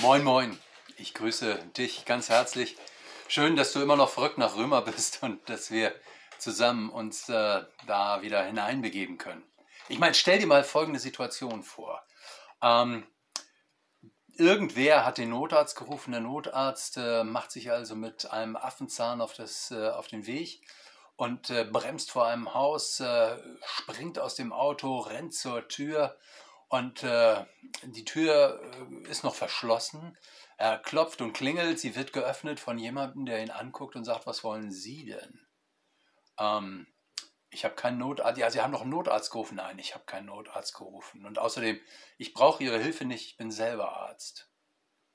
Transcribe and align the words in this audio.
Moin, 0.00 0.24
moin. 0.24 0.58
Ich 0.96 1.14
grüße 1.14 1.58
dich 1.76 2.04
ganz 2.04 2.28
herzlich. 2.28 2.76
Schön, 3.28 3.56
dass 3.56 3.72
du 3.72 3.80
immer 3.80 3.96
noch 3.96 4.08
verrückt 4.08 4.38
nach 4.38 4.56
Römer 4.56 4.82
bist 4.82 5.22
und 5.22 5.48
dass 5.48 5.70
wir 5.70 5.94
zusammen 6.38 6.90
uns 6.90 7.28
äh, 7.28 7.62
da 7.86 8.22
wieder 8.22 8.44
hineinbegeben 8.44 9.18
können. 9.18 9.42
Ich 9.88 9.98
meine, 9.98 10.14
stell 10.14 10.38
dir 10.38 10.46
mal 10.46 10.64
folgende 10.64 11.00
Situation 11.00 11.62
vor. 11.62 12.02
Ähm, 12.62 13.06
irgendwer 14.36 15.04
hat 15.04 15.18
den 15.18 15.30
Notarzt 15.30 15.76
gerufen. 15.76 16.12
Der 16.12 16.20
Notarzt 16.20 16.96
äh, 16.96 17.24
macht 17.24 17.50
sich 17.50 17.70
also 17.70 17.94
mit 17.94 18.30
einem 18.30 18.56
Affenzahn 18.56 19.20
auf, 19.20 19.34
das, 19.34 19.70
äh, 19.70 19.88
auf 19.90 20.06
den 20.06 20.26
Weg 20.26 20.62
und 21.16 21.50
äh, 21.50 21.64
bremst 21.64 22.10
vor 22.10 22.26
einem 22.26 22.54
Haus, 22.54 23.00
äh, 23.00 23.36
springt 23.66 24.18
aus 24.18 24.34
dem 24.34 24.52
Auto, 24.52 24.98
rennt 24.98 25.34
zur 25.34 25.68
Tür 25.68 26.16
und 26.68 27.02
äh, 27.02 27.44
die 27.82 28.04
Tür 28.04 28.60
äh, 29.04 29.08
ist 29.08 29.24
noch 29.24 29.34
verschlossen. 29.34 30.16
Er 30.56 30.78
klopft 30.78 31.20
und 31.20 31.32
klingelt, 31.32 31.78
sie 31.78 31.96
wird 31.96 32.12
geöffnet 32.12 32.60
von 32.60 32.78
jemandem, 32.78 33.26
der 33.26 33.42
ihn 33.42 33.50
anguckt 33.50 33.96
und 33.96 34.04
sagt, 34.04 34.26
was 34.26 34.44
wollen 34.44 34.70
Sie 34.70 35.06
denn? 35.06 35.46
Ähm, 36.38 36.86
ich 37.50 37.64
habe 37.64 37.74
keinen 37.74 37.98
Notarzt, 37.98 38.38
ja, 38.38 38.50
Sie 38.50 38.60
haben 38.60 38.72
noch 38.72 38.82
einen 38.82 38.90
Notarzt 38.90 39.30
gerufen. 39.30 39.56
Nein, 39.56 39.78
ich 39.78 39.94
habe 39.94 40.04
keinen 40.04 40.26
Notarzt 40.26 40.74
gerufen. 40.74 41.24
Und 41.24 41.38
außerdem, 41.38 41.80
ich 42.18 42.34
brauche 42.34 42.62
Ihre 42.62 42.78
Hilfe 42.78 43.04
nicht, 43.04 43.26
ich 43.26 43.36
bin 43.36 43.50
selber 43.50 43.96
Arzt. 43.96 44.50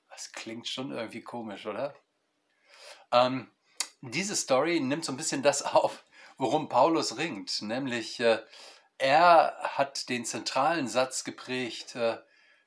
Das 0.08 0.32
klingt 0.32 0.66
schon 0.66 0.90
irgendwie 0.90 1.22
komisch, 1.22 1.66
oder? 1.66 1.94
Ähm, 3.12 3.50
diese 4.00 4.36
Story 4.36 4.80
nimmt 4.80 5.04
so 5.04 5.12
ein 5.12 5.16
bisschen 5.18 5.42
das 5.42 5.62
auf, 5.74 6.04
worum 6.38 6.68
Paulus 6.68 7.18
ringt, 7.18 7.60
nämlich 7.62 8.20
äh, 8.20 8.42
er 9.00 9.56
hat 9.62 10.08
den 10.08 10.24
zentralen 10.24 10.86
Satz 10.86 11.24
geprägt, 11.24 11.96
äh, 11.96 12.18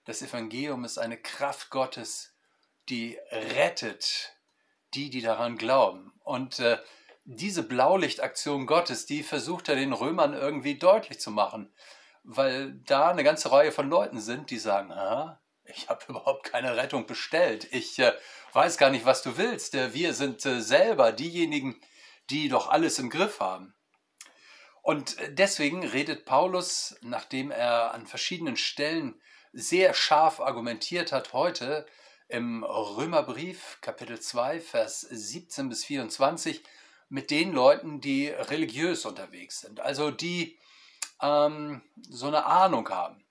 das 0.05 0.21
Evangelium 0.21 0.83
ist 0.83 0.97
eine 0.97 1.17
Kraft 1.17 1.69
Gottes, 1.69 2.33
die 2.89 3.17
rettet 3.31 4.35
die, 4.93 5.09
die 5.09 5.21
daran 5.21 5.57
glauben. 5.57 6.11
Und 6.23 6.59
äh, 6.59 6.77
diese 7.23 7.63
Blaulichtaktion 7.63 8.65
Gottes, 8.65 9.05
die 9.05 9.23
versucht 9.23 9.69
er 9.69 9.75
den 9.75 9.93
Römern 9.93 10.33
irgendwie 10.33 10.77
deutlich 10.77 11.19
zu 11.19 11.31
machen, 11.31 11.73
weil 12.23 12.73
da 12.85 13.09
eine 13.09 13.23
ganze 13.23 13.51
Reihe 13.51 13.71
von 13.71 13.89
Leuten 13.89 14.19
sind, 14.19 14.49
die 14.49 14.59
sagen, 14.59 14.91
ich 15.65 15.87
habe 15.87 16.03
überhaupt 16.09 16.45
keine 16.45 16.75
Rettung 16.75 17.05
bestellt, 17.05 17.67
ich 17.71 17.99
äh, 17.99 18.13
weiß 18.53 18.77
gar 18.77 18.89
nicht, 18.89 19.05
was 19.05 19.21
du 19.21 19.37
willst, 19.37 19.73
wir 19.73 20.13
sind 20.13 20.41
selber 20.41 21.11
diejenigen, 21.11 21.79
die 22.29 22.49
doch 22.49 22.69
alles 22.69 22.99
im 22.99 23.09
Griff 23.09 23.39
haben. 23.39 23.75
Und 24.83 25.17
äh, 25.17 25.33
deswegen 25.33 25.83
redet 25.83 26.25
Paulus, 26.25 26.95
nachdem 27.01 27.49
er 27.49 27.93
an 27.93 28.05
verschiedenen 28.05 28.57
Stellen 28.57 29.19
sehr 29.53 29.93
scharf 29.95 30.39
argumentiert 30.39 31.11
hat, 31.11 31.33
heute 31.33 31.87
im 32.27 32.63
Römerbrief 32.63 33.79
Kapitel 33.81 34.19
2, 34.19 34.59
Vers 34.59 35.01
17 35.01 35.69
bis 35.69 35.85
24 35.85 36.63
mit 37.09 37.31
den 37.31 37.53
Leuten, 37.53 38.01
die 38.01 38.27
religiös 38.27 39.05
unterwegs 39.05 39.61
sind, 39.61 39.79
also 39.79 40.11
die 40.11 40.59
ähm, 41.21 41.81
so 42.09 42.27
eine 42.27 42.45
Ahnung 42.45 42.89
haben 42.89 43.23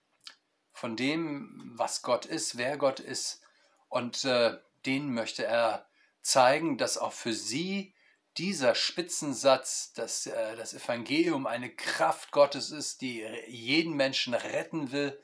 von 0.73 0.97
dem, 0.97 1.73
was 1.75 2.03
Gott 2.03 2.25
ist, 2.25 2.57
wer 2.57 2.79
Gott 2.79 2.99
ist. 2.99 3.43
Und 3.89 4.25
äh, 4.25 4.57
denen 4.87 5.13
möchte 5.13 5.45
er 5.45 5.87
zeigen, 6.23 6.79
dass 6.79 6.97
auch 6.97 7.13
für 7.13 7.35
sie 7.35 7.95
dieser 8.39 8.75
Spitzensatz, 8.75 9.93
dass 9.93 10.27
äh, 10.27 10.57
das 10.57 10.75
Evangelium 10.75 11.47
eine 11.47 11.71
Kraft 11.71 12.33
Gottes 12.33 12.71
ist, 12.71 13.01
die 13.01 13.25
jeden 13.47 13.95
Menschen 13.95 14.35
retten 14.35 14.93
will, 14.93 15.21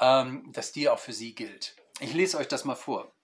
ähm, 0.00 0.50
dass 0.52 0.72
die 0.72 0.88
auch 0.88 0.98
für 0.98 1.12
sie 1.12 1.34
gilt. 1.34 1.76
Ich 2.00 2.14
lese 2.14 2.38
euch 2.38 2.48
das 2.48 2.64
mal 2.64 2.74
vor. 2.74 3.14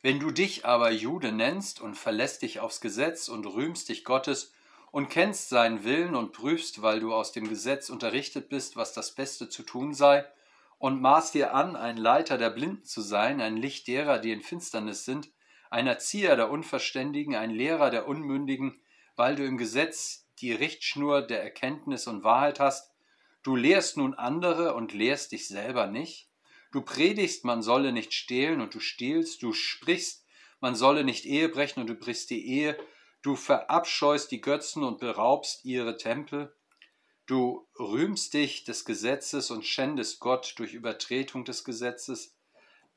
Wenn 0.00 0.18
du 0.18 0.30
dich 0.30 0.64
aber 0.64 0.90
Jude 0.90 1.30
nennst 1.30 1.80
und 1.80 1.94
verlässt 1.94 2.42
dich 2.42 2.60
aufs 2.60 2.80
Gesetz 2.80 3.28
und 3.28 3.46
rühmst 3.46 3.88
dich 3.88 4.04
Gottes 4.04 4.52
und 4.90 5.08
kennst 5.08 5.48
seinen 5.48 5.84
Willen 5.84 6.14
und 6.14 6.32
prüfst, 6.32 6.82
weil 6.82 6.98
du 6.98 7.14
aus 7.14 7.32
dem 7.32 7.48
Gesetz 7.48 7.88
unterrichtet 7.88 8.48
bist, 8.48 8.76
was 8.76 8.92
das 8.92 9.14
Beste 9.14 9.48
zu 9.48 9.62
tun 9.62 9.94
sei, 9.94 10.26
und 10.78 11.00
maßt 11.00 11.34
dir 11.34 11.54
an, 11.54 11.76
ein 11.76 11.96
Leiter 11.96 12.38
der 12.38 12.50
Blinden 12.50 12.84
zu 12.84 13.00
sein, 13.00 13.40
ein 13.40 13.56
Licht 13.56 13.86
derer, 13.86 14.18
die 14.18 14.32
in 14.32 14.42
Finsternis 14.42 15.04
sind, 15.04 15.30
ein 15.72 15.86
Erzieher 15.86 16.36
der 16.36 16.50
Unverständigen, 16.50 17.34
ein 17.34 17.50
Lehrer 17.50 17.90
der 17.90 18.06
Unmündigen, 18.06 18.80
weil 19.16 19.36
du 19.36 19.44
im 19.44 19.58
Gesetz 19.58 20.28
die 20.40 20.52
Richtschnur 20.52 21.22
der 21.22 21.42
Erkenntnis 21.42 22.06
und 22.06 22.24
Wahrheit 22.24 22.60
hast, 22.60 22.92
du 23.42 23.56
lehrst 23.56 23.96
nun 23.96 24.14
andere 24.14 24.74
und 24.74 24.92
lehrst 24.92 25.32
dich 25.32 25.48
selber 25.48 25.86
nicht, 25.86 26.28
Du 26.72 26.80
predigst, 26.80 27.44
man 27.44 27.62
solle 27.62 27.92
nicht 27.92 28.14
stehlen 28.14 28.62
und 28.62 28.74
du 28.74 28.80
stiehlst, 28.80 29.42
du 29.42 29.52
sprichst, 29.52 30.26
man 30.60 30.74
solle 30.74 31.04
nicht 31.04 31.26
Ehe 31.26 31.50
brechen 31.50 31.80
und 31.80 31.86
du 31.86 31.94
brichst 31.94 32.30
die 32.30 32.46
Ehe, 32.48 32.78
du 33.20 33.36
verabscheust 33.36 34.30
die 34.30 34.40
Götzen 34.40 34.82
und 34.82 34.98
beraubst 34.98 35.66
ihre 35.66 35.98
Tempel, 35.98 36.56
du 37.26 37.68
rühmst 37.78 38.32
dich 38.32 38.64
des 38.64 38.86
Gesetzes 38.86 39.50
und 39.50 39.66
schändest 39.66 40.18
Gott 40.18 40.54
durch 40.56 40.72
Übertretung 40.72 41.44
des 41.44 41.62
Gesetzes, 41.62 42.34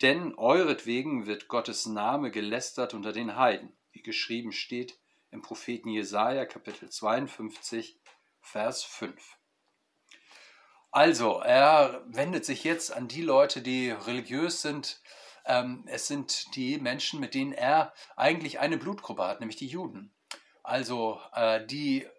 denn 0.02 0.36
euretwegen 0.36 1.26
wird 1.26 1.48
Gottes 1.48 1.86
Name 1.86 2.32
gelästert 2.32 2.94
unter 2.94 3.14
den 3.14 3.36
Heiden, 3.36 3.76
wie 3.92 4.02
geschrieben 4.02 4.52
steht 4.52 5.00
im 5.32 5.42
Propheten 5.42 5.90
Jesaja, 5.90 6.46
Kapitel 6.46 6.90
52, 6.90 8.00
Vers 8.42 8.84
5. 8.84 9.38
Also, 10.92 11.40
er 11.40 12.04
wendet 12.08 12.46
sich 12.46 12.64
jetzt 12.64 12.94
an 12.94 13.08
die 13.08 13.22
Leute, 13.22 13.62
die 13.62 13.92
religiös 13.92 14.62
sind. 14.62 15.02
Ähm, 15.46 15.84
es 15.88 16.08
sind 16.08 16.56
die 16.56 16.78
Menschen, 16.78 17.20
mit 17.20 17.34
denen 17.34 17.52
er 17.52 17.94
eigentlich 18.16 18.60
eine 18.60 18.78
Blutgruppe 18.78 19.26
hat, 19.26 19.42
nämlich 19.42 19.58
die 19.58 19.68
Juden. 19.68 20.14
Also, 20.64 21.20
äh, 21.34 21.66
die 21.66 22.04
äh, 22.04 22.10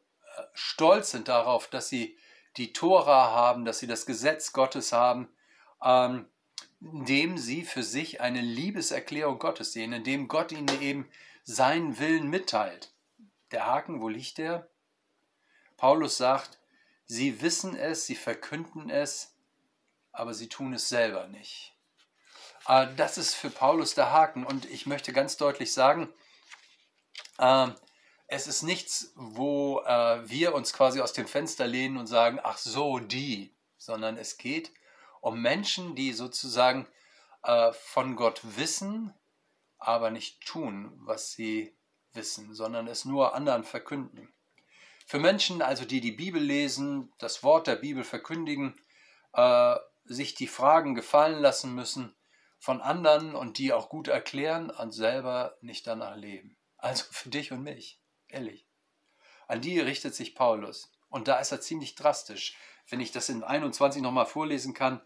stolz 0.52 1.10
sind 1.10 1.28
darauf, 1.28 1.68
dass 1.68 1.88
sie 1.88 2.18
die 2.58 2.72
Tora 2.72 3.30
haben, 3.30 3.64
dass 3.64 3.78
sie 3.78 3.86
das 3.86 4.06
Gesetz 4.06 4.52
Gottes 4.52 4.92
haben, 4.92 5.28
ähm, 5.82 6.28
indem 6.80 7.38
sie 7.38 7.64
für 7.64 7.82
sich 7.82 8.20
eine 8.20 8.40
Liebeserklärung 8.40 9.38
Gottes 9.38 9.72
sehen, 9.72 9.92
indem 9.92 10.28
Gott 10.28 10.52
ihnen 10.52 10.82
eben 10.82 11.08
seinen 11.42 11.98
Willen 11.98 12.28
mitteilt. 12.28 12.92
Der 13.52 13.66
Haken, 13.66 14.00
wo 14.00 14.08
liegt 14.08 14.38
der? 14.38 14.68
Paulus 15.76 16.16
sagt, 16.16 16.58
Sie 17.06 17.40
wissen 17.40 17.76
es, 17.76 18.06
sie 18.06 18.16
verkünden 18.16 18.90
es, 18.90 19.34
aber 20.12 20.34
sie 20.34 20.48
tun 20.48 20.72
es 20.74 20.88
selber 20.88 21.28
nicht. 21.28 21.72
Ah, 22.64 22.86
das 22.86 23.16
ist 23.16 23.34
für 23.34 23.50
Paulus 23.50 23.94
der 23.94 24.10
Haken. 24.10 24.44
Und 24.44 24.64
ich 24.64 24.86
möchte 24.86 25.12
ganz 25.12 25.36
deutlich 25.36 25.72
sagen, 25.72 26.12
ähm, 27.38 27.74
es 28.26 28.48
ist 28.48 28.62
nichts, 28.62 29.12
wo 29.14 29.82
äh, 29.82 30.28
wir 30.28 30.52
uns 30.52 30.72
quasi 30.72 31.00
aus 31.00 31.12
dem 31.12 31.28
Fenster 31.28 31.68
lehnen 31.68 31.96
und 31.96 32.08
sagen, 32.08 32.40
ach 32.42 32.58
so, 32.58 32.98
die, 32.98 33.54
sondern 33.78 34.16
es 34.16 34.36
geht 34.36 34.70
um 34.70 34.74
Menschen, 35.42 35.94
die 35.94 36.12
sozusagen 36.12 36.86
äh, 37.42 37.72
von 37.72 38.16
Gott 38.16 38.40
wissen, 38.56 39.14
aber 39.78 40.10
nicht 40.10 40.46
tun, 40.46 40.92
was 41.04 41.32
sie 41.32 41.76
wissen, 42.12 42.54
sondern 42.54 42.86
es 42.86 43.04
nur 43.04 43.34
anderen 43.34 43.64
verkünden. 43.64 44.32
Für 45.06 45.18
Menschen 45.20 45.62
also, 45.62 45.84
die 45.84 46.00
die 46.00 46.12
Bibel 46.12 46.42
lesen, 46.42 47.12
das 47.18 47.44
Wort 47.44 47.68
der 47.68 47.76
Bibel 47.76 48.02
verkündigen, 48.02 48.74
äh, 49.34 49.76
sich 50.04 50.34
die 50.34 50.48
Fragen 50.48 50.94
gefallen 50.94 51.40
lassen 51.40 51.74
müssen 51.74 52.16
von 52.58 52.80
anderen 52.80 53.34
und 53.34 53.58
die 53.58 53.72
auch 53.72 53.88
gut 53.88 54.08
erklären 54.08 54.70
und 54.70 54.92
selber 54.92 55.56
nicht 55.60 55.86
danach 55.86 56.16
leben. 56.16 56.56
Also 56.78 57.04
für 57.10 57.28
dich 57.28 57.52
und 57.52 57.62
mich, 57.62 58.00
ehrlich. 58.28 58.66
An 59.46 59.60
die 59.60 59.78
richtet 59.78 60.14
sich 60.14 60.34
Paulus. 60.34 60.90
Und 61.08 61.28
da 61.28 61.38
ist 61.38 61.52
er 61.52 61.60
ziemlich 61.60 61.94
drastisch. 61.94 62.56
Wenn 62.88 63.00
ich 63.00 63.12
das 63.12 63.28
in 63.28 63.42
21 63.42 64.02
nochmal 64.02 64.26
vorlesen 64.26 64.74
kann, 64.74 65.00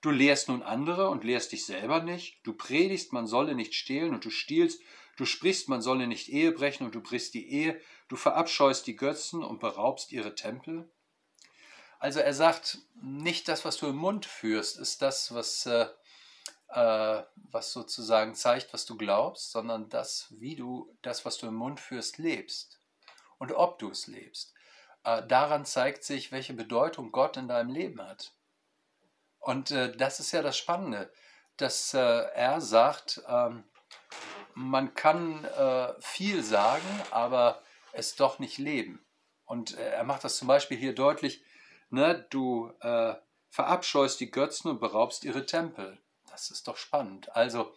Du 0.00 0.10
lehrst 0.10 0.48
nun 0.48 0.62
andere 0.62 1.10
und 1.10 1.24
lehrst 1.24 1.52
dich 1.52 1.66
selber 1.66 2.00
nicht. 2.02 2.40
Du 2.42 2.54
predigst, 2.54 3.12
man 3.12 3.26
solle 3.26 3.54
nicht 3.54 3.74
stehlen 3.74 4.14
und 4.14 4.24
du 4.24 4.30
stiehlst. 4.30 4.80
Du 5.16 5.26
sprichst, 5.26 5.68
man 5.68 5.82
solle 5.82 6.06
nicht 6.06 6.30
Ehe 6.30 6.52
brechen 6.52 6.86
und 6.86 6.94
du 6.94 7.02
brichst 7.02 7.34
die 7.34 7.50
Ehe. 7.50 7.78
Du 8.08 8.16
verabscheust 8.16 8.86
die 8.86 8.96
Götzen 8.96 9.44
und 9.44 9.60
beraubst 9.60 10.10
ihre 10.12 10.34
Tempel. 10.34 10.90
Also 11.98 12.20
er 12.20 12.32
sagt, 12.32 12.78
nicht 13.02 13.46
das, 13.48 13.66
was 13.66 13.76
du 13.76 13.88
im 13.88 13.96
Mund 13.96 14.24
führst, 14.24 14.78
ist 14.78 15.02
das, 15.02 15.34
was, 15.34 15.66
äh, 15.66 15.86
äh, 16.70 17.22
was 17.50 17.72
sozusagen 17.72 18.34
zeigt, 18.34 18.72
was 18.72 18.86
du 18.86 18.96
glaubst, 18.96 19.50
sondern 19.50 19.90
das, 19.90 20.28
wie 20.30 20.56
du 20.56 20.96
das, 21.02 21.26
was 21.26 21.36
du 21.36 21.46
im 21.46 21.56
Mund 21.56 21.78
führst, 21.78 22.16
lebst 22.16 22.80
und 23.36 23.52
ob 23.52 23.78
du 23.78 23.90
es 23.90 24.06
lebst. 24.06 24.54
Äh, 25.04 25.26
daran 25.26 25.64
zeigt 25.64 26.04
sich, 26.04 26.32
welche 26.32 26.52
Bedeutung 26.52 27.12
Gott 27.12 27.36
in 27.36 27.48
deinem 27.48 27.70
Leben 27.70 28.00
hat. 28.02 28.32
Und 29.38 29.70
äh, 29.70 29.96
das 29.96 30.20
ist 30.20 30.32
ja 30.32 30.42
das 30.42 30.58
Spannende, 30.58 31.10
dass 31.56 31.94
äh, 31.94 31.98
er 31.98 32.60
sagt, 32.60 33.22
ähm, 33.26 33.64
man 34.54 34.94
kann 34.94 35.44
äh, 35.44 35.94
viel 36.00 36.42
sagen, 36.42 37.02
aber 37.10 37.62
es 37.92 38.16
doch 38.16 38.38
nicht 38.38 38.58
leben. 38.58 39.04
Und 39.46 39.76
äh, 39.78 39.90
er 39.90 40.04
macht 40.04 40.24
das 40.24 40.36
zum 40.36 40.48
Beispiel 40.48 40.76
hier 40.76 40.94
deutlich, 40.94 41.42
ne, 41.88 42.26
du 42.30 42.70
äh, 42.80 43.14
verabscheust 43.48 44.20
die 44.20 44.30
Götzen 44.30 44.70
und 44.70 44.80
beraubst 44.80 45.24
ihre 45.24 45.46
Tempel. 45.46 45.98
das 46.30 46.50
ist 46.50 46.68
doch 46.68 46.76
spannend. 46.76 47.34
Also 47.34 47.74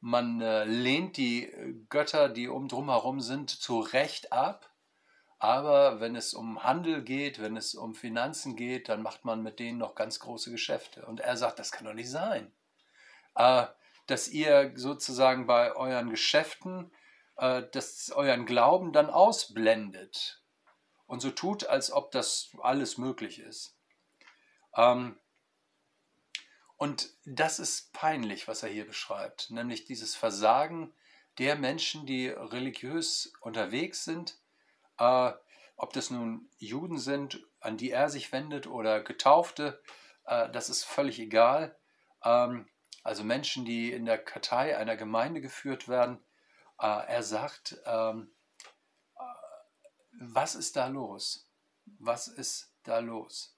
man 0.00 0.40
lehnt 0.40 1.16
die 1.16 1.52
Götter, 1.88 2.28
die 2.28 2.48
um 2.48 2.66
drumherum 2.66 3.20
sind, 3.20 3.50
zu 3.50 3.78
Recht 3.78 4.32
ab. 4.32 4.71
Aber 5.42 5.98
wenn 5.98 6.14
es 6.14 6.34
um 6.34 6.62
Handel 6.62 7.02
geht, 7.02 7.42
wenn 7.42 7.56
es 7.56 7.74
um 7.74 7.96
Finanzen 7.96 8.54
geht, 8.54 8.88
dann 8.88 9.02
macht 9.02 9.24
man 9.24 9.42
mit 9.42 9.58
denen 9.58 9.78
noch 9.78 9.96
ganz 9.96 10.20
große 10.20 10.52
Geschäfte. 10.52 11.04
Und 11.04 11.18
er 11.18 11.36
sagt, 11.36 11.58
das 11.58 11.72
kann 11.72 11.84
doch 11.84 11.94
nicht 11.94 12.10
sein. 12.10 12.52
Äh, 13.34 13.66
dass 14.06 14.28
ihr 14.28 14.70
sozusagen 14.76 15.48
bei 15.48 15.74
euren 15.74 16.10
Geschäften 16.10 16.92
äh, 17.38 17.64
das, 17.72 18.12
euren 18.12 18.46
Glauben 18.46 18.92
dann 18.92 19.10
ausblendet 19.10 20.44
und 21.08 21.18
so 21.18 21.32
tut, 21.32 21.66
als 21.66 21.90
ob 21.90 22.12
das 22.12 22.50
alles 22.62 22.96
möglich 22.96 23.40
ist. 23.40 23.76
Ähm, 24.76 25.18
und 26.76 27.08
das 27.24 27.58
ist 27.58 27.92
peinlich, 27.92 28.46
was 28.46 28.62
er 28.62 28.68
hier 28.68 28.86
beschreibt, 28.86 29.50
nämlich 29.50 29.86
dieses 29.86 30.14
Versagen 30.14 30.94
der 31.38 31.56
Menschen, 31.56 32.06
die 32.06 32.28
religiös 32.28 33.32
unterwegs 33.40 34.04
sind, 34.04 34.38
äh, 34.98 35.32
ob 35.76 35.92
das 35.92 36.10
nun 36.10 36.48
Juden 36.58 36.98
sind, 36.98 37.44
an 37.60 37.76
die 37.76 37.90
er 37.90 38.08
sich 38.08 38.32
wendet, 38.32 38.66
oder 38.66 39.02
Getaufte, 39.02 39.82
äh, 40.24 40.50
das 40.50 40.68
ist 40.68 40.84
völlig 40.84 41.18
egal. 41.18 41.76
Ähm, 42.24 42.68
also 43.02 43.24
Menschen, 43.24 43.64
die 43.64 43.92
in 43.92 44.04
der 44.04 44.18
Kartei 44.18 44.76
einer 44.76 44.96
Gemeinde 44.96 45.40
geführt 45.40 45.88
werden. 45.88 46.18
Äh, 46.78 46.86
er 46.86 47.22
sagt, 47.22 47.76
ähm, 47.84 48.32
äh, 49.16 49.22
was 50.20 50.54
ist 50.54 50.76
da 50.76 50.86
los? 50.86 51.48
Was 51.98 52.28
ist 52.28 52.72
da 52.84 53.00
los? 53.00 53.56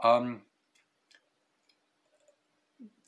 Ähm, 0.00 0.44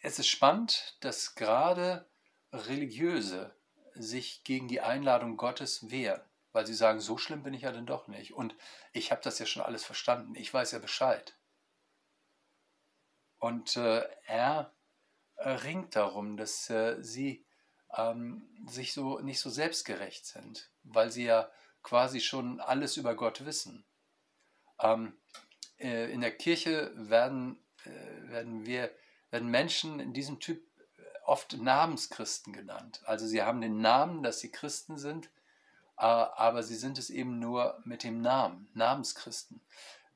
es 0.00 0.18
ist 0.18 0.28
spannend, 0.28 0.96
dass 1.00 1.34
gerade 1.34 2.08
Religiöse 2.52 3.56
sich 3.94 4.44
gegen 4.44 4.68
die 4.68 4.80
Einladung 4.80 5.36
Gottes 5.36 5.90
wehren, 5.90 6.22
weil 6.54 6.66
sie 6.66 6.74
sagen, 6.74 7.00
so 7.00 7.18
schlimm 7.18 7.42
bin 7.42 7.52
ich 7.52 7.62
ja 7.62 7.72
denn 7.72 7.84
doch 7.84 8.06
nicht. 8.06 8.32
Und 8.32 8.54
ich 8.92 9.10
habe 9.10 9.20
das 9.22 9.38
ja 9.40 9.44
schon 9.44 9.62
alles 9.62 9.84
verstanden, 9.84 10.36
ich 10.36 10.54
weiß 10.54 10.70
ja 10.70 10.78
Bescheid. 10.78 11.36
Und 13.38 13.76
äh, 13.76 14.08
er 14.26 14.72
ringt 15.36 15.96
darum, 15.96 16.36
dass 16.36 16.70
äh, 16.70 16.96
sie 17.00 17.44
ähm, 17.94 18.48
sich 18.66 18.94
so 18.94 19.18
nicht 19.18 19.40
so 19.40 19.50
selbstgerecht 19.50 20.24
sind, 20.24 20.70
weil 20.84 21.10
sie 21.10 21.24
ja 21.24 21.50
quasi 21.82 22.20
schon 22.20 22.60
alles 22.60 22.96
über 22.96 23.16
Gott 23.16 23.44
wissen. 23.44 23.84
Ähm, 24.78 25.18
äh, 25.78 26.10
in 26.12 26.20
der 26.20 26.36
Kirche 26.36 26.92
werden, 26.94 27.58
äh, 27.84 28.30
werden 28.30 28.64
wir 28.64 28.94
werden 29.30 29.50
Menschen 29.50 29.98
in 29.98 30.12
diesem 30.12 30.38
Typ 30.38 30.64
äh, 30.78 31.02
oft 31.24 31.58
Namenschristen 31.58 32.52
genannt. 32.52 33.02
Also 33.04 33.26
sie 33.26 33.42
haben 33.42 33.60
den 33.60 33.80
Namen, 33.80 34.22
dass 34.22 34.38
sie 34.38 34.52
Christen 34.52 34.96
sind, 34.96 35.26
äh, 35.26 35.30
aber 35.96 36.62
sie 36.62 36.76
sind 36.76 36.98
es 36.98 37.10
eben 37.10 37.38
nur 37.38 37.80
mit 37.84 38.02
dem 38.02 38.20
Namen, 38.20 38.68
Namenschristen. 38.74 39.60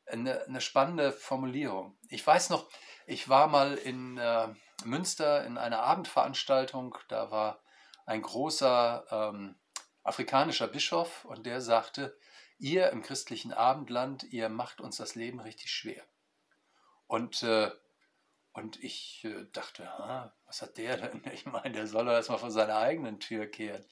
Eine, 0.07 0.45
eine 0.47 0.61
spannende 0.61 1.13
Formulierung. 1.13 1.97
Ich 2.09 2.27
weiß 2.27 2.51
noch, 2.51 2.69
ich 3.07 3.29
war 3.29 3.47
mal 3.47 3.75
in 3.75 4.17
äh, 4.19 4.49
Münster 4.85 5.45
in 5.45 5.59
einer 5.59 5.81
Abendveranstaltung, 5.81 6.97
da 7.09 7.31
war 7.31 7.61
ein 8.07 8.23
großer 8.23 9.05
ähm, 9.11 9.57
afrikanischer 10.03 10.69
Bischof 10.69 11.25
und 11.25 11.45
der 11.45 11.61
sagte, 11.61 12.17
ihr 12.59 12.91
im 12.91 13.03
christlichen 13.03 13.53
Abendland, 13.53 14.25
ihr 14.25 14.49
macht 14.49 14.81
uns 14.81 14.97
das 14.97 15.15
Leben 15.15 15.41
richtig 15.41 15.71
schwer. 15.71 16.03
Und 17.07 17.43
äh, 17.43 17.71
und 18.59 18.83
ich 18.83 19.25
äh, 19.25 19.47
dachte, 19.53 19.89
was 20.47 20.63
hat 20.63 20.77
der 20.77 20.97
denn? 20.97 21.23
Ich 21.33 21.47
meine, 21.47 21.73
der 21.73 21.87
soll 21.87 22.05
doch 22.05 22.13
erstmal 22.13 22.39
vor 22.39 22.51
seiner 22.51 22.77
eigenen 22.77 23.21
Tür 23.21 23.47
kehren. 23.47 23.85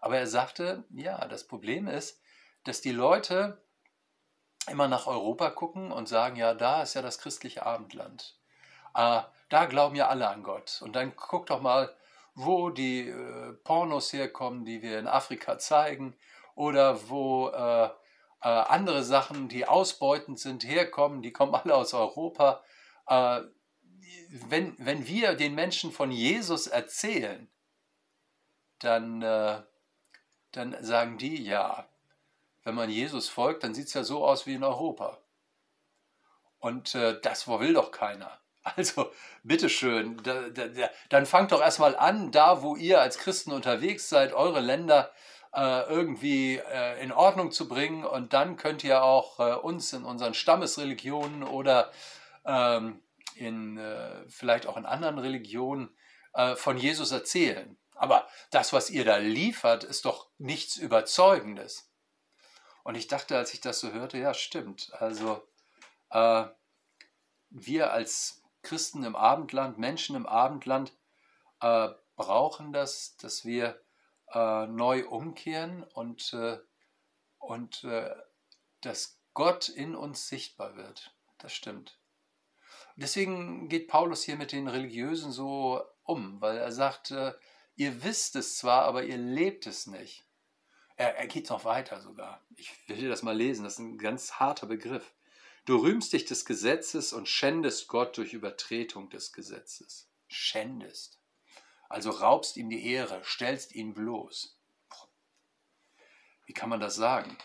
Aber 0.00 0.18
er 0.18 0.26
sagte, 0.26 0.84
ja, 0.90 1.26
das 1.26 1.46
Problem 1.46 1.88
ist, 1.88 2.20
dass 2.64 2.80
die 2.80 2.92
Leute 2.92 3.62
immer 4.68 4.88
nach 4.88 5.06
Europa 5.06 5.50
gucken 5.50 5.90
und 5.90 6.08
sagen, 6.08 6.36
ja, 6.36 6.54
da 6.54 6.82
ist 6.82 6.94
ja 6.94 7.02
das 7.02 7.18
christliche 7.18 7.64
Abendland. 7.64 8.38
Ah, 8.92 9.26
da 9.48 9.64
glauben 9.64 9.96
ja 9.96 10.08
alle 10.08 10.28
an 10.28 10.42
Gott. 10.42 10.82
Und 10.82 10.94
dann 10.94 11.16
guck 11.16 11.46
doch 11.46 11.60
mal, 11.60 11.94
wo 12.34 12.70
die 12.70 13.08
äh, 13.08 13.52
Pornos 13.64 14.12
herkommen, 14.12 14.64
die 14.64 14.82
wir 14.82 14.98
in 14.98 15.08
Afrika 15.08 15.58
zeigen, 15.58 16.16
oder 16.54 17.08
wo 17.08 17.48
äh, 17.48 17.84
äh, 17.86 17.90
andere 18.42 19.02
Sachen, 19.02 19.48
die 19.48 19.66
ausbeutend 19.66 20.38
sind, 20.38 20.64
herkommen, 20.64 21.22
die 21.22 21.32
kommen 21.32 21.54
alle 21.54 21.74
aus 21.74 21.94
Europa. 21.94 22.62
Wenn, 24.48 24.74
wenn 24.78 25.06
wir 25.06 25.34
den 25.34 25.54
Menschen 25.54 25.92
von 25.92 26.10
Jesus 26.10 26.66
erzählen, 26.66 27.48
dann, 28.78 29.22
äh, 29.22 29.62
dann 30.52 30.76
sagen 30.82 31.18
die, 31.18 31.42
ja, 31.42 31.88
wenn 32.64 32.74
man 32.74 32.90
Jesus 32.90 33.28
folgt, 33.28 33.64
dann 33.64 33.74
sieht 33.74 33.88
es 33.88 33.94
ja 33.94 34.04
so 34.04 34.24
aus 34.24 34.46
wie 34.46 34.54
in 34.54 34.64
Europa. 34.64 35.18
Und 36.58 36.94
äh, 36.94 37.20
das 37.20 37.48
will 37.48 37.74
doch 37.74 37.90
keiner. 37.90 38.38
Also, 38.76 39.10
bitteschön, 39.42 40.22
da, 40.22 40.50
da, 40.50 40.68
da, 40.68 40.90
dann 41.08 41.24
fangt 41.24 41.50
doch 41.50 41.62
erstmal 41.62 41.96
an, 41.96 42.30
da 42.30 42.60
wo 42.60 42.76
ihr 42.76 43.00
als 43.00 43.16
Christen 43.16 43.52
unterwegs 43.52 44.10
seid, 44.10 44.34
eure 44.34 44.60
Länder 44.60 45.10
äh, 45.54 45.88
irgendwie 45.88 46.56
äh, 46.58 47.02
in 47.02 47.10
Ordnung 47.10 47.52
zu 47.52 47.68
bringen 47.68 48.04
und 48.04 48.34
dann 48.34 48.56
könnt 48.56 48.84
ihr 48.84 49.02
auch 49.02 49.40
äh, 49.40 49.54
uns 49.54 49.94
in 49.94 50.04
unseren 50.04 50.34
Stammesreligionen 50.34 51.42
oder 51.42 51.90
ähm, 52.44 53.00
in, 53.40 53.78
äh, 53.78 54.28
vielleicht 54.28 54.66
auch 54.66 54.76
in 54.76 54.84
anderen 54.84 55.18
Religionen 55.18 55.96
äh, 56.34 56.54
von 56.56 56.76
Jesus 56.76 57.10
erzählen. 57.10 57.78
Aber 57.94 58.28
das, 58.50 58.72
was 58.72 58.90
ihr 58.90 59.04
da 59.04 59.16
liefert, 59.16 59.82
ist 59.84 60.04
doch 60.04 60.28
nichts 60.38 60.76
Überzeugendes. 60.76 61.90
Und 62.84 62.94
ich 62.94 63.08
dachte, 63.08 63.36
als 63.36 63.52
ich 63.54 63.60
das 63.60 63.80
so 63.80 63.92
hörte, 63.92 64.18
ja, 64.18 64.34
stimmt. 64.34 64.92
Also 64.94 65.42
äh, 66.10 66.44
wir 67.50 67.92
als 67.92 68.42
Christen 68.62 69.04
im 69.04 69.16
Abendland, 69.16 69.78
Menschen 69.78 70.16
im 70.16 70.26
Abendland, 70.26 70.92
äh, 71.60 71.88
brauchen 72.16 72.72
das, 72.72 73.16
dass 73.16 73.44
wir 73.44 73.82
äh, 74.32 74.66
neu 74.66 75.06
umkehren 75.08 75.82
und, 75.82 76.32
äh, 76.34 76.58
und 77.38 77.86
dass 78.82 79.18
Gott 79.32 79.68
in 79.70 79.94
uns 79.94 80.28
sichtbar 80.28 80.76
wird. 80.76 81.14
Das 81.38 81.54
stimmt. 81.54 81.99
Deswegen 82.96 83.68
geht 83.68 83.88
Paulus 83.88 84.22
hier 84.22 84.36
mit 84.36 84.52
den 84.52 84.68
Religiösen 84.68 85.32
so 85.32 85.82
um, 86.04 86.40
weil 86.40 86.58
er 86.58 86.72
sagt, 86.72 87.10
äh, 87.10 87.32
ihr 87.76 88.02
wisst 88.02 88.36
es 88.36 88.58
zwar, 88.58 88.82
aber 88.82 89.04
ihr 89.04 89.16
lebt 89.16 89.66
es 89.66 89.86
nicht. 89.86 90.24
Er, 90.96 91.16
er 91.16 91.26
geht 91.26 91.48
noch 91.50 91.64
weiter 91.64 92.00
sogar. 92.00 92.44
Ich 92.56 92.72
will 92.88 92.96
dir 92.96 93.08
das 93.08 93.22
mal 93.22 93.36
lesen, 93.36 93.64
das 93.64 93.74
ist 93.74 93.78
ein 93.78 93.98
ganz 93.98 94.32
harter 94.32 94.66
Begriff. 94.66 95.12
Du 95.64 95.76
rühmst 95.76 96.12
dich 96.12 96.24
des 96.24 96.44
Gesetzes 96.44 97.12
und 97.12 97.28
schändest 97.28 97.88
Gott 97.88 98.16
durch 98.16 98.32
Übertretung 98.32 99.08
des 99.10 99.32
Gesetzes. 99.32 100.08
Schändest. 100.26 101.18
Also 101.88 102.10
raubst 102.10 102.56
ihm 102.56 102.70
die 102.70 102.86
Ehre, 102.86 103.22
stellst 103.24 103.74
ihn 103.74 103.94
bloß. 103.94 104.56
Wie 106.46 106.52
kann 106.52 106.68
man 106.68 106.80
das 106.80 106.96
sagen? 106.96 107.38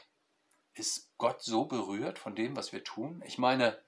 Ist 0.73 1.15
Gott 1.17 1.41
so 1.41 1.65
berührt 1.65 2.19
von 2.19 2.35
dem, 2.35 2.55
was 2.55 2.73
wir 2.73 2.83
tun? 2.83 3.23
Ich 3.25 3.37
meine, 3.37 3.79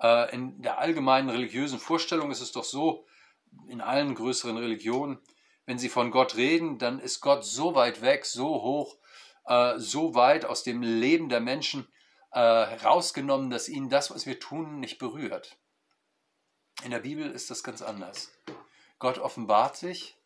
äh, 0.00 0.34
in 0.34 0.60
der 0.62 0.78
allgemeinen 0.78 1.30
religiösen 1.30 1.78
Vorstellung 1.78 2.30
ist 2.30 2.40
es 2.40 2.52
doch 2.52 2.64
so, 2.64 3.06
in 3.68 3.80
allen 3.80 4.14
größeren 4.14 4.56
Religionen, 4.56 5.18
wenn 5.66 5.78
sie 5.78 5.88
von 5.88 6.10
Gott 6.10 6.36
reden, 6.36 6.78
dann 6.78 6.98
ist 6.98 7.20
Gott 7.20 7.44
so 7.44 7.74
weit 7.74 8.00
weg, 8.02 8.24
so 8.24 8.62
hoch, 8.62 8.96
äh, 9.46 9.78
so 9.78 10.14
weit 10.14 10.44
aus 10.44 10.62
dem 10.62 10.82
Leben 10.82 11.28
der 11.28 11.40
Menschen 11.40 11.86
äh, 12.30 12.40
rausgenommen, 12.40 13.50
dass 13.50 13.68
ihnen 13.68 13.88
das, 13.88 14.10
was 14.10 14.26
wir 14.26 14.38
tun, 14.38 14.80
nicht 14.80 14.98
berührt. 14.98 15.56
In 16.84 16.90
der 16.90 17.00
Bibel 17.00 17.30
ist 17.30 17.50
das 17.50 17.62
ganz 17.62 17.82
anders. 17.82 18.30
Gott 18.98 19.18
offenbart 19.18 19.76
sich 19.76 20.16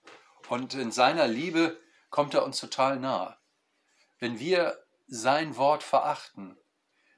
und 0.48 0.74
in 0.74 0.90
seiner 0.90 1.26
Liebe 1.26 1.80
kommt 2.10 2.34
er 2.34 2.44
uns 2.44 2.60
total 2.60 2.98
nahe. 2.98 3.36
Wenn 4.18 4.38
wir 4.38 4.78
sein 5.06 5.56
Wort 5.56 5.82
verachten, 5.82 6.56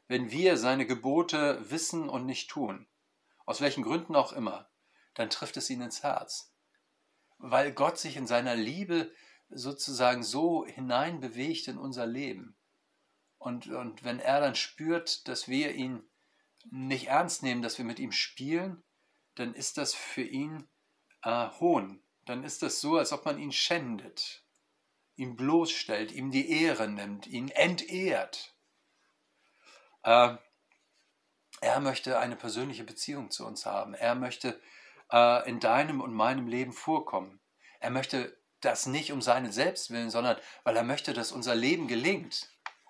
wenn 0.06 0.30
wir 0.30 0.56
seine 0.56 0.86
Gebote 0.86 1.70
wissen 1.70 2.08
und 2.08 2.26
nicht 2.26 2.50
tun, 2.50 2.86
aus 3.46 3.60
welchen 3.60 3.82
Gründen 3.82 4.16
auch 4.16 4.32
immer, 4.32 4.70
dann 5.14 5.30
trifft 5.30 5.56
es 5.56 5.70
ihn 5.70 5.80
ins 5.80 6.02
Herz. 6.02 6.52
Weil 7.38 7.72
Gott 7.72 7.98
sich 7.98 8.16
in 8.16 8.26
seiner 8.26 8.54
Liebe 8.54 9.12
sozusagen 9.48 10.22
so 10.22 10.66
hineinbewegt 10.66 11.68
in 11.68 11.78
unser 11.78 12.06
Leben. 12.06 12.56
Und, 13.38 13.68
und 13.68 14.04
wenn 14.04 14.20
er 14.20 14.40
dann 14.40 14.54
spürt, 14.54 15.28
dass 15.28 15.48
wir 15.48 15.72
ihn 15.72 16.02
nicht 16.70 17.08
ernst 17.08 17.42
nehmen, 17.42 17.62
dass 17.62 17.78
wir 17.78 17.84
mit 17.84 17.98
ihm 17.98 18.12
spielen, 18.12 18.82
dann 19.34 19.54
ist 19.54 19.76
das 19.78 19.94
für 19.94 20.22
ihn 20.22 20.66
äh, 21.22 21.48
Hohn. 21.60 22.02
Dann 22.24 22.42
ist 22.42 22.62
das 22.62 22.80
so, 22.80 22.96
als 22.96 23.12
ob 23.12 23.26
man 23.26 23.38
ihn 23.38 23.52
schändet, 23.52 24.44
ihn 25.16 25.36
bloßstellt, 25.36 26.12
ihm 26.12 26.30
die 26.30 26.50
Ehre 26.50 26.88
nimmt, 26.88 27.26
ihn 27.26 27.48
entehrt. 27.48 28.53
Äh, 30.04 30.36
er 31.60 31.80
möchte 31.80 32.18
eine 32.18 32.36
persönliche 32.36 32.84
Beziehung 32.84 33.30
zu 33.30 33.46
uns 33.46 33.66
haben. 33.66 33.94
Er 33.94 34.14
möchte 34.14 34.60
äh, 35.10 35.48
in 35.48 35.60
deinem 35.60 36.00
und 36.00 36.12
meinem 36.12 36.46
Leben 36.46 36.72
vorkommen. 36.72 37.40
Er 37.80 37.90
möchte 37.90 38.36
das 38.60 38.86
nicht 38.86 39.12
um 39.12 39.22
seinen 39.22 39.52
Selbstwillen, 39.52 40.10
sondern 40.10 40.38
weil 40.62 40.76
er 40.76 40.84
möchte, 40.84 41.12
dass 41.12 41.32
unser 41.32 41.54
Leben 41.54 41.88
gelingt. 41.88 42.48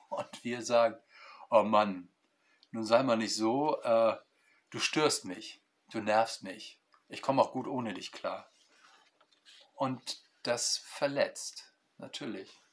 Und 0.09 0.45
wir 0.45 0.63
sagen, 0.63 0.97
oh 1.51 1.63
Mann, 1.63 2.09
nun 2.71 2.85
sei 2.85 3.03
mal 3.03 3.17
nicht 3.17 3.35
so, 3.35 3.81
äh, 3.83 4.17
du 4.71 4.79
störst 4.79 5.25
mich, 5.25 5.63
du 5.91 6.01
nervst 6.01 6.43
mich, 6.43 6.81
ich 7.09 7.23
komme 7.23 7.43
auch 7.43 7.53
gut 7.53 7.67
ohne 7.67 7.95
dich 7.95 8.13
klar. 8.13 8.51
Und 9.75 10.23
das 10.43 10.79
verletzt, 10.79 11.73
natürlich. 11.99 12.64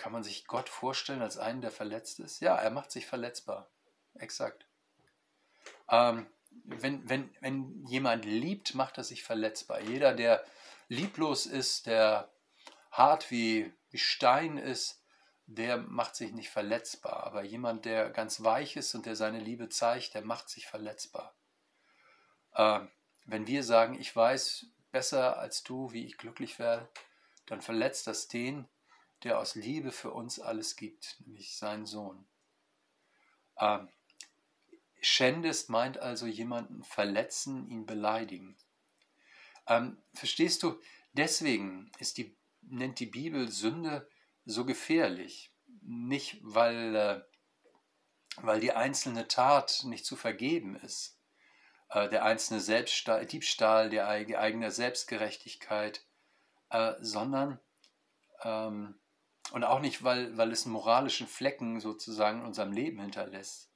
Kann 0.00 0.12
man 0.12 0.24
sich 0.24 0.46
Gott 0.46 0.70
vorstellen 0.70 1.20
als 1.20 1.36
einen, 1.36 1.60
der 1.60 1.70
verletzt 1.70 2.20
ist? 2.20 2.40
Ja, 2.40 2.56
er 2.56 2.70
macht 2.70 2.90
sich 2.90 3.04
verletzbar. 3.04 3.68
Exakt. 4.14 4.64
Ähm, 5.90 6.26
wenn, 6.64 7.06
wenn, 7.06 7.28
wenn 7.40 7.84
jemand 7.84 8.24
liebt, 8.24 8.74
macht 8.74 8.96
er 8.96 9.04
sich 9.04 9.22
verletzbar. 9.22 9.82
Jeder, 9.82 10.14
der 10.14 10.42
lieblos 10.88 11.44
ist, 11.44 11.84
der 11.84 12.32
hart 12.90 13.30
wie, 13.30 13.74
wie 13.90 13.98
Stein 13.98 14.56
ist, 14.56 15.04
der 15.44 15.76
macht 15.76 16.16
sich 16.16 16.32
nicht 16.32 16.48
verletzbar. 16.48 17.24
Aber 17.24 17.42
jemand, 17.42 17.84
der 17.84 18.08
ganz 18.08 18.42
weich 18.42 18.76
ist 18.76 18.94
und 18.94 19.04
der 19.04 19.16
seine 19.16 19.38
Liebe 19.38 19.68
zeigt, 19.68 20.14
der 20.14 20.22
macht 20.22 20.48
sich 20.48 20.66
verletzbar. 20.66 21.34
Äh, 22.54 22.80
wenn 23.26 23.46
wir 23.46 23.64
sagen, 23.64 24.00
ich 24.00 24.16
weiß 24.16 24.64
besser 24.92 25.36
als 25.36 25.62
du, 25.62 25.92
wie 25.92 26.06
ich 26.06 26.16
glücklich 26.16 26.58
werde, 26.58 26.88
dann 27.44 27.60
verletzt 27.60 28.06
das 28.06 28.28
den, 28.28 28.66
der 29.22 29.38
aus 29.38 29.54
Liebe 29.54 29.92
für 29.92 30.10
uns 30.12 30.40
alles 30.40 30.76
gibt, 30.76 31.16
nämlich 31.20 31.56
seinen 31.56 31.86
Sohn. 31.86 32.26
Äh, 33.56 33.80
Schändest 35.02 35.70
meint 35.70 35.98
also 35.98 36.26
jemanden 36.26 36.84
verletzen, 36.84 37.68
ihn 37.70 37.86
beleidigen. 37.86 38.56
Ähm, 39.66 40.02
verstehst 40.12 40.62
du, 40.62 40.78
deswegen 41.12 41.90
ist 41.98 42.18
die, 42.18 42.36
nennt 42.60 43.00
die 43.00 43.06
Bibel 43.06 43.50
Sünde 43.50 44.08
so 44.44 44.66
gefährlich. 44.66 45.54
Nicht, 45.80 46.38
weil, 46.42 46.94
äh, 46.94 47.22
weil 48.36 48.60
die 48.60 48.72
einzelne 48.72 49.26
Tat 49.26 49.84
nicht 49.84 50.04
zu 50.04 50.16
vergeben 50.16 50.76
ist, 50.76 51.18
äh, 51.88 52.08
der 52.10 52.24
einzelne 52.24 52.60
Selbststahl, 52.60 53.24
Diebstahl, 53.24 53.88
die 53.88 54.00
eigene 54.02 54.70
Selbstgerechtigkeit, 54.70 56.04
äh, 56.68 56.94
sondern 57.00 57.58
ähm, 58.42 58.99
und 59.52 59.64
auch 59.64 59.80
nicht, 59.80 60.02
weil, 60.04 60.36
weil 60.36 60.52
es 60.52 60.64
einen 60.64 60.72
moralischen 60.72 61.26
Flecken 61.26 61.80
sozusagen 61.80 62.40
in 62.40 62.46
unserem 62.46 62.72
Leben 62.72 63.00
hinterlässt, 63.00 63.70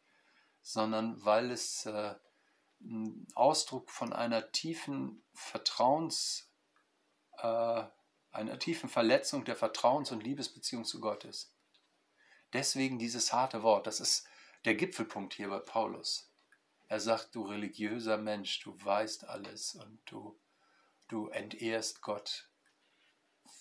sondern 0.62 1.24
weil 1.24 1.50
es 1.50 1.86
äh, 1.86 2.14
ein 2.80 3.26
Ausdruck 3.34 3.90
von 3.90 4.12
einer 4.12 4.52
tiefen 4.52 5.22
Vertrauens, 5.32 6.50
äh, 7.38 7.82
einer 8.30 8.58
tiefen 8.58 8.88
Verletzung 8.88 9.44
der 9.44 9.56
Vertrauens- 9.56 10.12
und 10.12 10.22
Liebesbeziehung 10.22 10.84
zu 10.84 11.00
Gott 11.00 11.24
ist. 11.24 11.54
Deswegen 12.52 12.98
dieses 12.98 13.32
harte 13.32 13.62
Wort, 13.62 13.86
das 13.86 14.00
ist 14.00 14.26
der 14.64 14.74
Gipfelpunkt 14.74 15.34
hier 15.34 15.48
bei 15.48 15.58
Paulus. 15.58 16.30
Er 16.86 17.00
sagt, 17.00 17.34
du 17.34 17.42
religiöser 17.42 18.18
Mensch, 18.18 18.60
du 18.60 18.76
weißt 18.84 19.28
alles 19.28 19.74
und 19.74 19.98
du, 20.04 20.38
du 21.08 21.28
entehrst 21.28 22.02
Gott, 22.02 22.48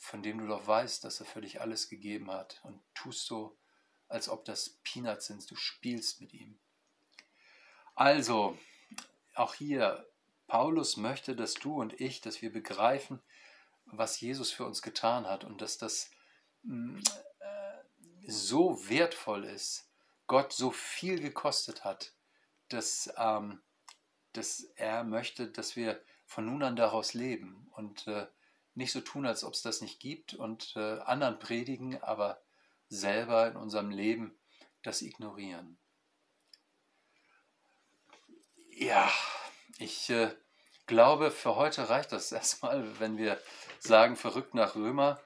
von 0.03 0.21
dem 0.21 0.39
du 0.39 0.47
doch 0.47 0.67
weißt, 0.67 1.05
dass 1.05 1.21
er 1.21 1.25
für 1.25 1.39
dich 1.39 1.61
alles 1.61 1.87
gegeben 1.87 2.29
hat 2.29 2.59
und 2.63 2.81
tust 2.93 3.25
so, 3.25 3.57
als 4.09 4.27
ob 4.27 4.43
das 4.43 4.81
Peanuts 4.83 5.27
sind, 5.27 5.49
du 5.49 5.55
spielst 5.55 6.19
mit 6.19 6.33
ihm. 6.33 6.59
Also, 7.95 8.57
auch 9.33 9.53
hier, 9.53 10.05
Paulus 10.45 10.97
möchte, 10.97 11.37
dass 11.37 11.53
du 11.53 11.79
und 11.79 12.01
ich, 12.01 12.19
dass 12.19 12.41
wir 12.41 12.51
begreifen, 12.51 13.21
was 13.85 14.19
Jesus 14.19 14.51
für 14.51 14.65
uns 14.65 14.81
getan 14.81 15.25
hat 15.25 15.45
und 15.45 15.61
dass 15.61 15.77
das 15.77 16.11
mm, 16.63 16.97
äh, 17.39 18.27
so 18.27 18.89
wertvoll 18.89 19.45
ist, 19.45 19.89
Gott 20.27 20.51
so 20.51 20.71
viel 20.71 21.21
gekostet 21.21 21.85
hat, 21.85 22.13
dass, 22.67 23.11
ähm, 23.15 23.61
dass 24.33 24.63
er 24.75 25.05
möchte, 25.05 25.47
dass 25.47 25.77
wir 25.77 26.03
von 26.25 26.45
nun 26.45 26.61
an 26.61 26.75
daraus 26.75 27.13
leben 27.13 27.71
und 27.71 28.05
äh, 28.07 28.27
nicht 28.75 28.91
so 28.91 29.01
tun, 29.01 29.25
als 29.25 29.43
ob 29.43 29.53
es 29.53 29.61
das 29.61 29.81
nicht 29.81 29.99
gibt 29.99 30.33
und 30.33 30.73
äh, 30.75 30.99
anderen 30.99 31.39
predigen, 31.39 32.01
aber 32.01 32.41
selber 32.89 33.47
in 33.47 33.55
unserem 33.55 33.89
Leben 33.89 34.37
das 34.81 35.01
ignorieren. 35.01 35.77
Ja, 38.75 39.11
ich 39.77 40.09
äh, 40.09 40.35
glaube, 40.87 41.31
für 41.31 41.55
heute 41.55 41.89
reicht 41.89 42.11
das 42.11 42.31
erstmal, 42.31 42.99
wenn 42.99 43.17
wir 43.17 43.39
sagen, 43.79 44.15
verrückt 44.15 44.53
nach 44.53 44.75
Römer. 44.75 45.19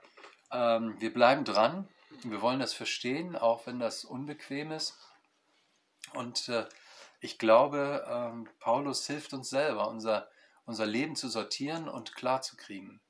Ähm, 0.52 1.00
wir 1.00 1.14
bleiben 1.14 1.46
dran. 1.46 1.88
Wir 2.24 2.42
wollen 2.42 2.60
das 2.60 2.74
verstehen, 2.74 3.36
auch 3.36 3.68
wenn 3.68 3.80
das 3.80 4.04
unbequem 4.04 4.72
ist. 4.72 4.98
Und 6.14 6.50
äh, 6.50 6.66
ich 7.20 7.38
glaube, 7.38 8.06
ähm, 8.08 8.50
Paulus 8.60 9.06
hilft 9.08 9.34
uns 9.34 9.50
selber, 9.50 9.88
unser, 9.88 10.30
unser 10.66 10.86
Leben 10.86 11.16
zu 11.16 11.30
sortieren 11.30 11.88
und 11.88 12.16
klar 12.16 12.42
zu 12.42 12.56
kriegen. 12.56 13.02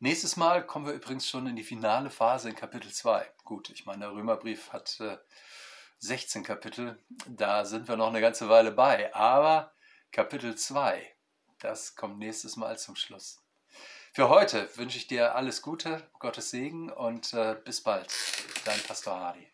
Nächstes 0.00 0.36
Mal 0.36 0.66
kommen 0.66 0.86
wir 0.86 0.92
übrigens 0.92 1.28
schon 1.28 1.46
in 1.46 1.56
die 1.56 1.62
finale 1.62 2.10
Phase 2.10 2.48
in 2.48 2.56
Kapitel 2.56 2.92
2. 2.92 3.26
Gut, 3.44 3.70
ich 3.70 3.86
meine, 3.86 4.00
der 4.00 4.12
Römerbrief 4.12 4.72
hat 4.72 5.00
äh, 5.00 5.18
16 5.98 6.42
Kapitel, 6.42 6.98
da 7.26 7.64
sind 7.64 7.88
wir 7.88 7.96
noch 7.96 8.08
eine 8.08 8.20
ganze 8.20 8.48
Weile 8.48 8.72
bei. 8.72 9.14
Aber 9.14 9.72
Kapitel 10.12 10.56
2, 10.56 11.14
das 11.60 11.96
kommt 11.96 12.18
nächstes 12.18 12.56
Mal 12.56 12.78
zum 12.78 12.96
Schluss. 12.96 13.42
Für 14.12 14.28
heute 14.28 14.68
wünsche 14.76 14.98
ich 14.98 15.08
dir 15.08 15.34
alles 15.34 15.62
Gute, 15.62 16.08
Gottes 16.18 16.50
Segen 16.50 16.90
und 16.90 17.32
äh, 17.32 17.56
bis 17.64 17.82
bald. 17.82 18.14
Dein 18.64 18.80
Pastor 18.80 19.18
Hardy. 19.18 19.53